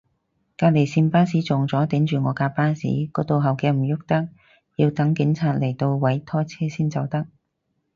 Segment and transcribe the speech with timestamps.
[0.57, 4.29] 隔離線巴士撞咗，頂住我架巴士個倒後鏡唔郁得，
[4.77, 7.27] 要等警察嚟度位拖車先走得